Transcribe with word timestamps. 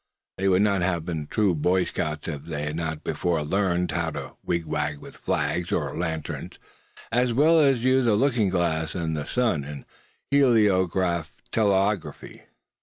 They 0.39 0.47
would 0.47 0.63
not 0.63 0.81
have 0.81 1.05
been 1.05 1.27
true 1.27 1.53
Boy 1.53 1.83
Scouts 1.83 2.27
if 2.27 2.45
they 2.45 2.63
had 2.63 2.75
not 2.75 3.03
before 3.03 3.37
now 3.37 3.43
learned 3.43 3.91
how 3.91 4.09
to 4.09 4.33
wigwag 4.43 4.97
with 4.97 5.15
flags, 5.15 5.71
or 5.71 5.95
lanterns, 5.95 6.57
as 7.11 7.35
well 7.35 7.59
as 7.59 7.83
use 7.83 8.07
a 8.07 8.15
looking 8.15 8.49
glass 8.49 8.95
in 8.95 9.13
the 9.13 9.27
sun 9.27 9.63
in 9.63 9.85
heliograph 10.31 11.43
telegraphy. 11.51 12.41